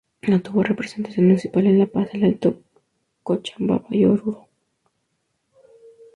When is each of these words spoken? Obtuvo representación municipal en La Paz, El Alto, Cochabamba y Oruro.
Obtuvo 0.33 0.63
representación 0.63 1.27
municipal 1.27 1.67
en 1.67 1.77
La 1.77 1.85
Paz, 1.85 2.09
El 2.13 2.23
Alto, 2.23 2.59
Cochabamba 3.21 3.85
y 3.91 4.05
Oruro. 4.05 4.47